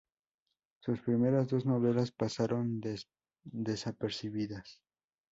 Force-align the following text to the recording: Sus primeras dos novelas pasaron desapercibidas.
Sus 0.79 0.99
primeras 1.01 1.47
dos 1.47 1.67
novelas 1.67 2.09
pasaron 2.11 2.81
desapercibidas. 3.43 4.81